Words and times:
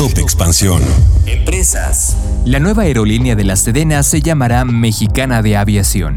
Top 0.00 0.16
Expansión. 0.16 0.82
Empresas. 1.26 2.16
La 2.46 2.58
nueva 2.58 2.84
aerolínea 2.84 3.36
de 3.36 3.44
la 3.44 3.54
Sedena 3.54 4.02
se 4.02 4.22
llamará 4.22 4.64
Mexicana 4.64 5.42
de 5.42 5.58
Aviación. 5.58 6.14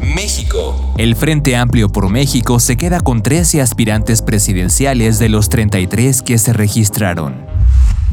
México. 0.00 0.94
El 0.96 1.16
Frente 1.16 1.56
Amplio 1.56 1.88
por 1.88 2.08
México 2.08 2.60
se 2.60 2.76
queda 2.76 3.00
con 3.00 3.20
13 3.20 3.60
aspirantes 3.60 4.22
presidenciales 4.22 5.18
de 5.18 5.28
los 5.28 5.48
33 5.48 6.22
que 6.22 6.38
se 6.38 6.52
registraron. 6.52 7.44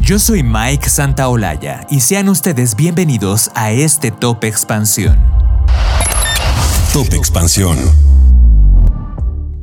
Yo 0.02 0.18
soy 0.18 0.42
Mike 0.42 0.90
Santaolalla 0.90 1.86
y 1.92 2.00
sean 2.00 2.28
ustedes 2.28 2.76
bienvenidos 2.76 3.52
a 3.54 3.70
este 3.70 4.10
Top 4.10 4.44
Expansión. 4.44 5.20
Top 6.92 7.14
Expansión. 7.14 7.78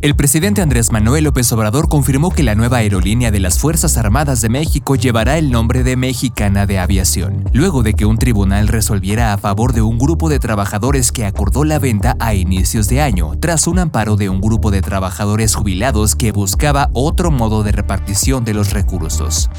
El 0.01 0.15
presidente 0.15 0.63
Andrés 0.63 0.93
Manuel 0.93 1.25
López 1.25 1.53
Obrador 1.53 1.89
confirmó 1.89 2.31
que 2.31 2.45
la 2.45 2.55
nueva 2.55 2.77
aerolínea 2.77 3.33
de 3.33 3.41
las 3.41 3.59
Fuerzas 3.59 3.97
Armadas 3.97 4.41
de 4.41 4.49
México 4.49 4.95
llevará 4.95 5.39
el 5.39 5.51
nombre 5.51 5.83
de 5.83 5.97
Mexicana 5.97 6.67
de 6.67 6.79
Aviación, 6.79 7.43
luego 7.53 7.83
de 7.83 7.95
que 7.95 8.07
un 8.07 8.17
tribunal 8.17 8.69
resolviera 8.69 9.33
a 9.33 9.39
favor 9.39 9.73
de 9.73 9.83
un 9.83 9.99
grupo 9.99 10.29
de 10.29 10.39
trabajadores 10.39 11.11
que 11.11 11.25
acordó 11.25 11.65
la 11.65 11.81
venta 11.81 12.15
a 12.21 12.35
inicios 12.35 12.87
de 12.87 13.01
año, 13.01 13.33
tras 13.41 13.67
un 13.67 13.81
amparo 13.81 14.15
de 14.15 14.29
un 14.29 14.41
grupo 14.41 14.71
de 14.71 14.83
trabajadores 14.83 15.57
jubilados 15.57 16.15
que 16.15 16.31
buscaba 16.31 16.91
otro 16.93 17.33
modo 17.33 17.65
de 17.65 17.73
repartición 17.73 18.45
de 18.45 18.55
los 18.55 18.71
recursos. 18.71 19.51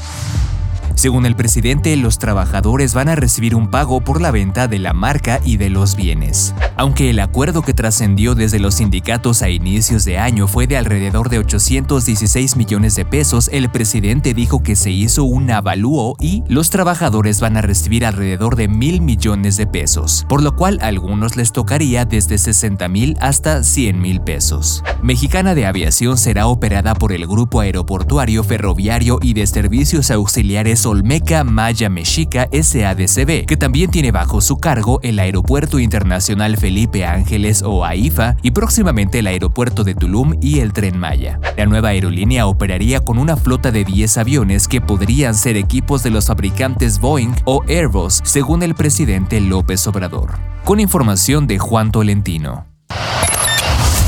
Según 1.00 1.24
el 1.24 1.34
presidente, 1.34 1.96
los 1.96 2.18
trabajadores 2.18 2.92
van 2.92 3.08
a 3.08 3.14
recibir 3.14 3.54
un 3.54 3.70
pago 3.70 4.02
por 4.02 4.20
la 4.20 4.30
venta 4.30 4.68
de 4.68 4.78
la 4.78 4.92
marca 4.92 5.40
y 5.42 5.56
de 5.56 5.70
los 5.70 5.96
bienes. 5.96 6.54
Aunque 6.76 7.08
el 7.08 7.20
acuerdo 7.20 7.62
que 7.62 7.72
trascendió 7.72 8.34
desde 8.34 8.58
los 8.58 8.74
sindicatos 8.74 9.40
a 9.40 9.48
inicios 9.48 10.04
de 10.04 10.18
año 10.18 10.46
fue 10.46 10.66
de 10.66 10.76
alrededor 10.76 11.30
de 11.30 11.38
816 11.38 12.54
millones 12.56 12.96
de 12.96 13.06
pesos, 13.06 13.48
el 13.50 13.70
presidente 13.70 14.34
dijo 14.34 14.62
que 14.62 14.76
se 14.76 14.90
hizo 14.90 15.24
un 15.24 15.50
avalúo 15.50 16.16
y 16.20 16.42
los 16.48 16.68
trabajadores 16.68 17.40
van 17.40 17.56
a 17.56 17.62
recibir 17.62 18.04
alrededor 18.04 18.56
de 18.56 18.68
mil 18.68 19.00
millones 19.00 19.56
de 19.56 19.66
pesos, 19.66 20.26
por 20.28 20.42
lo 20.42 20.54
cual 20.54 20.80
a 20.82 20.88
algunos 20.88 21.34
les 21.34 21.52
tocaría 21.52 22.04
desde 22.04 22.36
60 22.36 22.88
mil 22.88 23.16
hasta 23.22 23.64
100 23.64 23.98
mil 23.98 24.20
pesos. 24.20 24.84
Mexicana 25.02 25.54
de 25.54 25.64
Aviación 25.64 26.18
será 26.18 26.46
operada 26.46 26.92
por 26.92 27.12
el 27.12 27.26
Grupo 27.26 27.60
Aeroportuario 27.60 28.44
Ferroviario 28.44 29.18
y 29.22 29.32
de 29.32 29.46
Servicios 29.46 30.10
Auxiliares 30.10 30.89
Olmeca 30.90 31.44
Maya 31.44 31.88
Mexica 31.88 32.48
SADCB, 32.52 33.46
que 33.46 33.56
también 33.56 33.90
tiene 33.90 34.10
bajo 34.10 34.40
su 34.40 34.56
cargo 34.56 34.98
el 35.02 35.18
Aeropuerto 35.18 35.78
Internacional 35.78 36.56
Felipe 36.56 37.06
Ángeles 37.06 37.62
o 37.64 37.84
AIFA 37.84 38.36
y 38.42 38.50
próximamente 38.50 39.20
el 39.20 39.28
aeropuerto 39.28 39.84
de 39.84 39.94
Tulum 39.94 40.34
y 40.40 40.58
el 40.58 40.72
Tren 40.72 40.98
Maya. 40.98 41.38
La 41.56 41.66
nueva 41.66 41.90
aerolínea 41.90 42.46
operaría 42.46 43.00
con 43.00 43.18
una 43.18 43.36
flota 43.36 43.70
de 43.70 43.84
10 43.84 44.18
aviones 44.18 44.66
que 44.66 44.80
podrían 44.80 45.34
ser 45.34 45.56
equipos 45.56 46.02
de 46.02 46.10
los 46.10 46.26
fabricantes 46.26 46.98
Boeing 46.98 47.34
o 47.44 47.62
Airbus, 47.68 48.20
según 48.24 48.62
el 48.62 48.74
presidente 48.74 49.40
López 49.40 49.86
Obrador. 49.86 50.38
Con 50.64 50.80
información 50.80 51.46
de 51.46 51.58
Juan 51.58 51.92
Tolentino. 51.92 52.66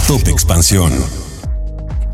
Top 0.09 0.27
Expansión. 0.27 0.93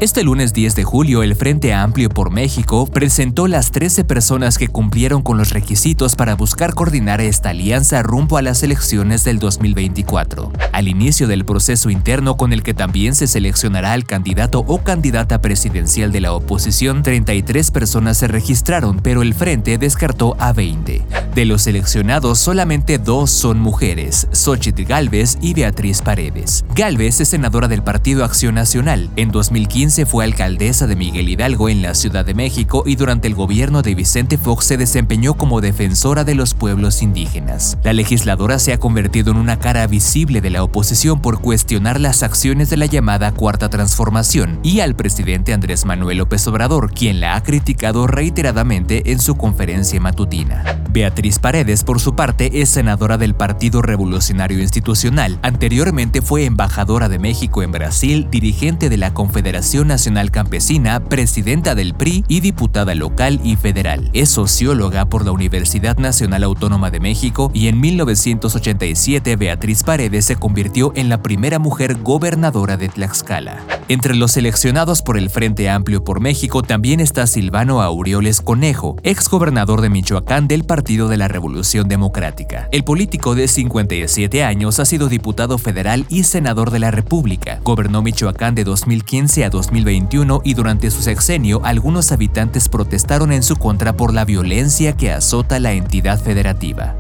Este 0.01 0.23
lunes 0.23 0.53
10 0.53 0.77
de 0.77 0.85
julio, 0.85 1.25
el 1.25 1.35
Frente 1.35 1.75
Amplio 1.75 2.09
por 2.09 2.31
México 2.31 2.87
presentó 2.87 3.49
las 3.49 3.73
13 3.73 4.05
personas 4.05 4.57
que 4.57 4.69
cumplieron 4.69 5.23
con 5.23 5.39
los 5.39 5.51
requisitos 5.51 6.15
para 6.15 6.37
buscar 6.37 6.75
coordinar 6.75 7.21
esta 7.21 7.51
alianza 7.51 8.01
rumbo 8.05 8.37
a 8.37 8.43
las 8.43 8.63
elecciones 8.63 9.25
del 9.25 9.41
2024. 9.41 10.53
Al 10.73 10.87
inicio 10.87 11.27
del 11.27 11.45
proceso 11.45 11.91
interno 11.91 12.37
con 12.37 12.53
el 12.53 12.63
que 12.63 12.75
también 12.75 13.17
se 13.17 13.27
seleccionará 13.27 13.93
al 13.93 14.05
candidato 14.05 14.61
o 14.69 14.79
candidata 14.85 15.41
presidencial 15.41 16.13
de 16.13 16.21
la 16.21 16.33
oposición, 16.33 17.03
33 17.03 17.73
personas 17.73 18.19
se 18.19 18.29
registraron, 18.29 19.01
pero 19.03 19.23
el 19.23 19.35
Frente 19.35 19.79
descartó 19.79 20.37
a 20.39 20.53
20. 20.53 21.03
De 21.35 21.45
los 21.45 21.63
seleccionados, 21.63 22.39
solamente 22.39 22.99
dos 22.99 23.31
son 23.33 23.59
mujeres, 23.59 24.29
Xochitl 24.31 24.85
Galvez 24.85 25.39
y 25.41 25.55
Beatriz 25.55 26.03
Paredes. 26.03 26.65
Galvez 26.75 27.21
es 27.21 27.29
senadora 27.29 27.67
del 27.67 27.83
Partido 27.83 28.25
Acción 28.25 28.55
Nacional. 28.55 29.11
En 29.17 29.31
2015 29.31 29.88
fue 29.89 30.25
alcaldesa 30.25 30.87
de 30.87 30.97
Miguel 30.97 31.31
Hidalgo 31.31 31.71
en 31.71 31.81
la 31.81 31.95
Ciudad 31.95 32.25
de 32.25 32.35
México 32.35 32.83
y 32.85 32.97
durante 32.97 33.27
el 33.27 33.35
gobierno 33.35 33.81
de 33.81 33.95
Vicente 33.95 34.37
Fox 34.37 34.67
se 34.67 34.77
desempeñó 34.77 35.35
como 35.35 35.63
defensora 35.63 36.25
de 36.25 36.35
los 36.35 36.53
pueblos 36.53 37.03
indígenas. 37.03 37.79
La 37.83 37.95
legisladora 37.95 38.59
se 38.59 38.75
ha 38.75 38.79
convertido 38.79 39.31
en 39.31 39.39
una 39.39 39.59
cara 39.59 39.87
visible 39.87 40.43
de 40.43 40.51
la 40.51 40.63
oposición 40.63 41.23
por 41.23 41.41
cuestionar 41.41 42.01
las 42.01 42.23
acciones 42.23 42.69
de 42.69 42.77
la 42.77 42.85
llamada 42.85 43.33
Cuarta 43.33 43.71
Transformación 43.71 44.61
y 44.63 44.81
al 44.81 44.95
presidente 44.95 45.55
Andrés 45.55 45.87
Manuel 45.87 46.19
López 46.19 46.47
Obrador, 46.49 46.93
quien 46.93 47.21
la 47.21 47.35
ha 47.35 47.43
criticado 47.43 48.07
reiteradamente 48.07 49.11
en 49.11 49.21
su 49.21 49.37
conferencia 49.37 50.01
matutina. 50.01 50.65
Beatriz 50.91 51.39
Paredes, 51.39 51.83
por 51.85 52.01
su 52.01 52.15
parte, 52.15 52.61
es 52.61 52.69
senadora 52.69 53.17
del 53.17 53.35
Partido 53.35 53.81
Revolucionario 53.81 54.61
Institucional. 54.61 55.39
Anteriormente 55.43 56.21
fue 56.21 56.45
embajadora 56.45 57.09
de 57.09 57.19
México 57.19 57.63
en 57.63 57.73
Brasil, 57.73 58.29
dirigente 58.31 58.89
de 58.89 58.97
la 58.97 59.15
Confederación 59.15 59.78
Nacional 59.85 60.31
Campesina, 60.31 61.01
presidenta 61.01 61.75
del 61.75 61.95
PRI 61.95 62.25
y 62.29 62.41
diputada 62.41 62.95
local 62.95 63.41
y 63.45 63.57
federal. 63.57 64.11
Es 64.13 64.31
socióloga 64.31 65.09
por 65.09 65.25
la 65.25 65.33
Universidad 65.33 65.99
Nacional 65.99 66.45
Autónoma 66.45 66.91
de 66.91 67.01
México 67.01 67.51
y 67.55 67.69
en 67.69 67.81
1987 67.81 69.37
Beatriz 69.37 69.83
Paredes 69.83 70.25
se 70.25 70.37
convirtió 70.37 70.93
en 70.95 71.09
la 71.09 71.23
primera 71.23 71.59
mujer 71.59 71.97
gobernadora 71.97 72.77
de 72.77 72.89
Tlaxcala. 72.89 73.59
Entre 73.89 74.15
los 74.15 74.33
seleccionados 74.33 75.03
por 75.03 75.17
el 75.17 75.31
Frente 75.31 75.71
Amplio 75.71 76.05
por 76.05 76.21
México 76.21 76.63
también 76.63 77.01
está 77.01 77.27
Silvano 77.27 77.81
Aureoles 77.81 78.41
Conejo, 78.41 78.97
ex 79.03 79.29
gobernador 79.29 79.81
de 79.81 79.89
Michoacán 79.89 80.47
del 80.47 80.65
Partido 80.65 81.09
de 81.09 81.17
la 81.17 81.29
Revolución 81.29 81.89
Democrática. 81.89 82.69
El 82.71 82.85
político 82.85 83.35
de 83.35 83.49
57 83.49 84.45
años 84.45 84.79
ha 84.79 84.85
sido 84.85 85.09
diputado 85.09 85.59
federal 85.59 86.05
y 86.09 86.25
senador 86.25 86.71
de 86.71 86.79
la 86.79 86.91
República. 86.91 87.61
Gobernó 87.65 88.03
Michoacán 88.03 88.55
de 88.55 88.65
2015 88.65 89.45
a 89.45 89.51
2021 89.69 90.41
y 90.45 90.55
durante 90.55 90.91
su 90.91 91.03
sexenio 91.03 91.61
algunos 91.65 92.11
habitantes 92.13 92.69
protestaron 92.69 93.33
en 93.33 93.43
su 93.43 93.57
contra 93.57 93.93
por 93.93 94.15
la 94.15 94.25
violencia 94.25 94.97
que 94.97 95.13
azota 95.13 95.61
la 95.61 95.73
entidad 95.73 96.21
federativa. 96.21 96.95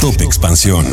Top 0.00 0.20
Expansión. 0.20 0.86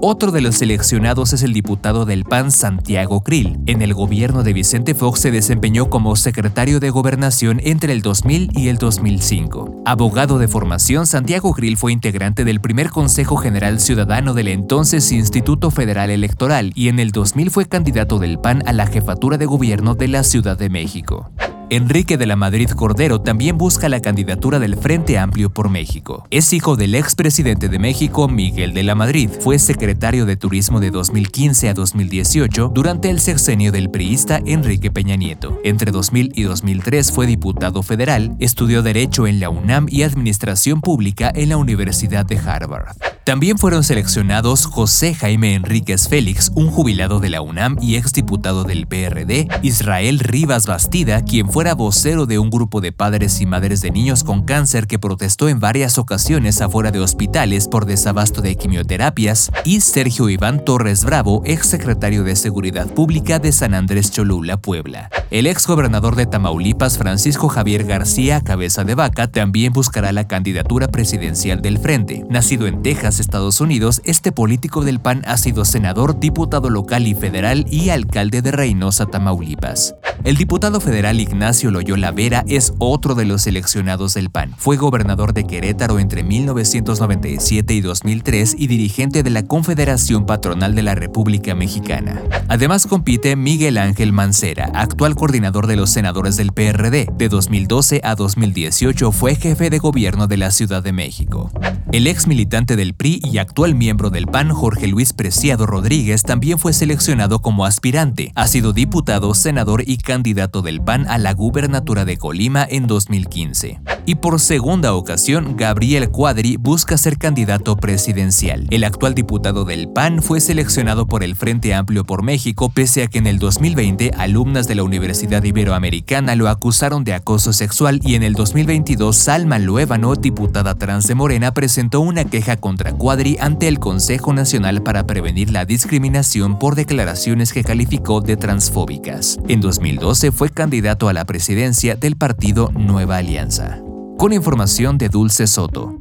Otro 0.00 0.30
de 0.30 0.40
los 0.40 0.54
seleccionados 0.54 1.32
es 1.32 1.42
el 1.42 1.52
diputado 1.52 2.04
del 2.04 2.22
PAN 2.22 2.52
Santiago 2.52 3.20
Krill. 3.22 3.58
En 3.66 3.82
el 3.82 3.94
gobierno 3.94 4.44
de 4.44 4.52
Vicente 4.52 4.94
Fox 4.94 5.18
se 5.18 5.32
desempeñó 5.32 5.90
como 5.90 6.14
secretario 6.14 6.78
de 6.78 6.90
Gobernación 6.90 7.60
entre 7.64 7.92
el 7.92 8.00
2000 8.00 8.52
y 8.54 8.68
el 8.68 8.76
2005. 8.76 9.82
Abogado 9.84 10.38
de 10.38 10.46
formación, 10.46 11.08
Santiago 11.08 11.52
Krill 11.52 11.76
fue 11.76 11.92
integrante 11.92 12.44
del 12.44 12.60
primer 12.60 12.90
Consejo 12.90 13.38
General 13.38 13.80
Ciudadano 13.80 14.34
del 14.34 14.46
entonces 14.46 15.10
Instituto 15.10 15.72
Federal 15.72 16.10
Electoral 16.10 16.70
y 16.76 16.86
en 16.86 17.00
el 17.00 17.10
2000 17.10 17.50
fue 17.50 17.66
candidato 17.66 18.20
del 18.20 18.38
PAN 18.38 18.62
a 18.66 18.72
la 18.72 18.86
jefatura 18.86 19.36
de 19.36 19.46
gobierno 19.46 19.96
de 19.96 20.06
la 20.06 20.22
Ciudad 20.22 20.56
de 20.56 20.70
México. 20.70 21.32
Enrique 21.70 22.16
de 22.16 22.24
la 22.24 22.34
Madrid 22.34 22.70
Cordero 22.70 23.20
también 23.20 23.58
busca 23.58 23.90
la 23.90 24.00
candidatura 24.00 24.58
del 24.58 24.76
Frente 24.76 25.18
Amplio 25.18 25.50
por 25.50 25.68
México. 25.68 26.26
Es 26.30 26.54
hijo 26.54 26.76
del 26.76 26.94
expresidente 26.94 27.68
de 27.68 27.78
México, 27.78 28.26
Miguel 28.26 28.72
de 28.72 28.82
la 28.82 28.94
Madrid. 28.94 29.28
Fue 29.40 29.58
secretario 29.58 30.24
de 30.24 30.36
Turismo 30.36 30.80
de 30.80 30.90
2015 30.90 31.68
a 31.68 31.74
2018 31.74 32.72
durante 32.74 33.10
el 33.10 33.20
sexenio 33.20 33.70
del 33.70 33.90
priista 33.90 34.40
Enrique 34.46 34.90
Peña 34.90 35.16
Nieto. 35.16 35.60
Entre 35.62 35.90
2000 35.90 36.32
y 36.34 36.44
2003 36.44 37.12
fue 37.12 37.26
diputado 37.26 37.82
federal, 37.82 38.34
estudió 38.38 38.82
Derecho 38.82 39.26
en 39.26 39.38
la 39.38 39.50
UNAM 39.50 39.88
y 39.90 40.04
Administración 40.04 40.80
Pública 40.80 41.30
en 41.34 41.50
la 41.50 41.58
Universidad 41.58 42.24
de 42.24 42.38
Harvard. 42.38 42.96
También 43.28 43.58
fueron 43.58 43.84
seleccionados 43.84 44.64
José 44.64 45.12
Jaime 45.12 45.52
Enríquez 45.52 46.08
Félix, 46.08 46.50
un 46.54 46.70
jubilado 46.70 47.20
de 47.20 47.28
la 47.28 47.42
UNAM 47.42 47.76
y 47.78 47.96
exdiputado 47.96 48.64
del 48.64 48.86
PRD, 48.86 49.48
Israel 49.60 50.20
Rivas 50.20 50.66
Bastida, 50.66 51.22
quien 51.26 51.50
fuera 51.50 51.74
vocero 51.74 52.24
de 52.24 52.38
un 52.38 52.48
grupo 52.48 52.80
de 52.80 52.90
padres 52.90 53.42
y 53.42 53.44
madres 53.44 53.82
de 53.82 53.90
niños 53.90 54.24
con 54.24 54.46
cáncer 54.46 54.86
que 54.86 54.98
protestó 54.98 55.50
en 55.50 55.60
varias 55.60 55.98
ocasiones 55.98 56.62
afuera 56.62 56.90
de 56.90 57.00
hospitales 57.00 57.68
por 57.68 57.84
desabasto 57.84 58.40
de 58.40 58.56
quimioterapias, 58.56 59.50
y 59.62 59.82
Sergio 59.82 60.30
Iván 60.30 60.64
Torres 60.64 61.04
Bravo, 61.04 61.42
exsecretario 61.44 62.24
de 62.24 62.34
Seguridad 62.34 62.86
Pública 62.86 63.38
de 63.38 63.52
San 63.52 63.74
Andrés 63.74 64.10
Cholula, 64.10 64.56
Puebla. 64.56 65.10
El 65.30 65.46
exgobernador 65.46 66.16
de 66.16 66.24
Tamaulipas, 66.24 66.96
Francisco 66.96 67.50
Javier 67.50 67.84
García 67.84 68.40
Cabeza 68.40 68.84
de 68.84 68.94
Vaca, 68.94 69.30
también 69.30 69.74
buscará 69.74 70.12
la 70.12 70.26
candidatura 70.26 70.88
presidencial 70.88 71.60
del 71.60 71.76
Frente. 71.76 72.24
Nacido 72.30 72.66
en 72.66 72.80
Texas, 72.80 73.17
Estados 73.20 73.60
Unidos, 73.60 74.00
este 74.04 74.32
político 74.32 74.84
del 74.84 75.00
PAN 75.00 75.22
ha 75.26 75.36
sido 75.36 75.64
senador, 75.64 76.18
diputado 76.20 76.70
local 76.70 77.06
y 77.06 77.14
federal 77.14 77.64
y 77.70 77.90
alcalde 77.90 78.42
de 78.42 78.52
Reynosa, 78.52 79.06
Tamaulipas. 79.06 79.94
El 80.24 80.36
diputado 80.36 80.80
federal 80.80 81.20
Ignacio 81.20 81.70
Loyola 81.70 82.10
Vera 82.10 82.44
es 82.48 82.74
otro 82.78 83.14
de 83.14 83.24
los 83.24 83.42
seleccionados 83.42 84.14
del 84.14 84.30
PAN. 84.30 84.52
Fue 84.58 84.76
gobernador 84.76 85.32
de 85.32 85.44
Querétaro 85.44 85.98
entre 85.98 86.22
1997 86.22 87.72
y 87.74 87.80
2003 87.80 88.56
y 88.58 88.66
dirigente 88.66 89.22
de 89.22 89.30
la 89.30 89.44
Confederación 89.44 90.26
Patronal 90.26 90.74
de 90.74 90.82
la 90.82 90.94
República 90.94 91.54
Mexicana. 91.54 92.20
Además 92.48 92.86
compite 92.86 93.36
Miguel 93.36 93.78
Ángel 93.78 94.12
Mancera, 94.12 94.70
actual 94.74 95.14
coordinador 95.14 95.66
de 95.66 95.76
los 95.76 95.90
senadores 95.90 96.36
del 96.36 96.52
PRD. 96.52 97.08
De 97.16 97.28
2012 97.28 98.00
a 98.02 98.14
2018 98.14 99.12
fue 99.12 99.36
jefe 99.36 99.70
de 99.70 99.78
gobierno 99.78 100.26
de 100.26 100.36
la 100.36 100.50
Ciudad 100.50 100.82
de 100.82 100.92
México. 100.92 101.50
El 101.92 102.06
ex 102.06 102.26
militante 102.26 102.76
del 102.76 102.92
PRI 102.92 103.22
y 103.24 103.38
actual 103.38 103.74
miembro 103.74 104.10
del 104.10 104.26
PAN, 104.26 104.50
Jorge 104.50 104.88
Luis 104.88 105.14
Preciado 105.14 105.64
Rodríguez, 105.64 106.22
también 106.22 106.58
fue 106.58 106.74
seleccionado 106.74 107.38
como 107.38 107.64
aspirante. 107.64 108.32
Ha 108.34 108.46
sido 108.46 108.74
diputado, 108.74 109.32
senador 109.34 109.84
y 109.86 109.96
candidato 110.08 110.62
del 110.62 110.80
PAN 110.80 111.06
a 111.06 111.18
la 111.18 111.34
gubernatura 111.34 112.06
de 112.06 112.16
Colima 112.16 112.66
en 112.66 112.86
2015. 112.86 113.78
Y 114.06 114.14
por 114.14 114.40
segunda 114.40 114.94
ocasión, 114.94 115.54
Gabriel 115.58 116.08
Cuadri 116.08 116.56
busca 116.56 116.96
ser 116.96 117.18
candidato 117.18 117.76
presidencial. 117.76 118.66
El 118.70 118.84
actual 118.84 119.14
diputado 119.14 119.66
del 119.66 119.90
PAN 119.90 120.22
fue 120.22 120.40
seleccionado 120.40 121.06
por 121.06 121.22
el 121.22 121.36
Frente 121.36 121.74
Amplio 121.74 122.04
por 122.04 122.22
México, 122.22 122.70
pese 122.70 123.02
a 123.02 123.08
que 123.08 123.18
en 123.18 123.26
el 123.26 123.38
2020 123.38 124.12
alumnas 124.16 124.66
de 124.66 124.76
la 124.76 124.82
Universidad 124.82 125.44
Iberoamericana 125.44 126.36
lo 126.36 126.48
acusaron 126.48 127.04
de 127.04 127.12
acoso 127.12 127.52
sexual 127.52 128.00
y 128.02 128.14
en 128.14 128.22
el 128.22 128.32
2022 128.32 129.14
Salma 129.14 129.58
Luébano, 129.58 130.14
diputada 130.14 130.74
trans 130.76 131.06
de 131.06 131.14
Morena, 131.14 131.52
presentó 131.52 132.00
una 132.00 132.24
queja 132.24 132.56
contra 132.56 132.94
Cuadri 132.94 133.36
ante 133.40 133.68
el 133.68 133.78
Consejo 133.78 134.32
Nacional 134.32 134.82
para 134.82 135.06
prevenir 135.06 135.50
la 135.50 135.66
discriminación 135.66 136.58
por 136.58 136.76
declaraciones 136.76 137.52
que 137.52 137.62
calificó 137.62 138.22
de 138.22 138.38
transfóbicas. 138.38 139.38
En 139.48 139.60
2012 139.98 140.32
fue 140.32 140.50
candidato 140.50 141.08
a 141.08 141.12
la 141.12 141.24
presidencia 141.24 141.96
del 141.96 142.16
partido 142.16 142.70
Nueva 142.72 143.16
Alianza. 143.16 143.80
Con 144.16 144.32
información 144.32 144.96
de 144.96 145.08
Dulce 145.08 145.46
Soto. 145.46 145.98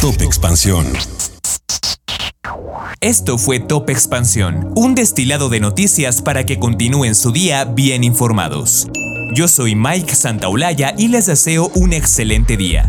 Top 0.00 0.20
Expansión. 0.20 0.86
Esto 3.00 3.38
fue 3.38 3.60
Top 3.60 3.90
Expansión, 3.90 4.72
un 4.74 4.94
destilado 4.94 5.48
de 5.48 5.60
noticias 5.60 6.22
para 6.22 6.44
que 6.44 6.58
continúen 6.58 7.14
su 7.14 7.30
día 7.30 7.64
bien 7.64 8.04
informados. 8.04 8.88
Yo 9.34 9.48
soy 9.48 9.74
Mike 9.74 10.14
Santaolalla 10.14 10.94
y 10.96 11.08
les 11.08 11.26
deseo 11.26 11.70
un 11.74 11.92
excelente 11.92 12.56
día. 12.56 12.88